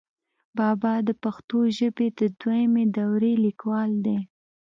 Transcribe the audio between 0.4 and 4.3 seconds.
بابا دَپښتو ژبې دَدويمي دورې ليکوال دی،